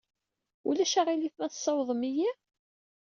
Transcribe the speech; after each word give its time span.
Ulac 0.67 0.93
aɣilif 1.01 1.35
ma 1.37 1.47
tessawḍem-iyi? 1.51 2.29